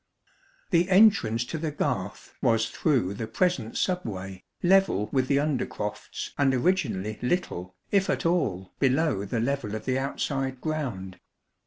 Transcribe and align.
The 0.71 0.89
Entrance 0.89 1.45
to 1.45 1.59
the 1.59 1.69
Garth 1.69 2.33
was 2.41 2.71
through 2.71 3.13
the 3.13 3.27
present 3.27 3.77
sub 3.77 4.03
way, 4.03 4.43
level 4.63 5.09
with 5.11 5.27
the 5.27 5.37
undercrofts 5.37 6.31
and 6.39 6.55
originally 6.55 7.19
little, 7.21 7.75
if 7.91 8.09
at 8.09 8.25
all, 8.25 8.73
below 8.79 9.25
the 9.25 9.39
level 9.39 9.75
of 9.75 9.85
the 9.85 9.99
outside 9.99 10.59
ground. 10.59 11.19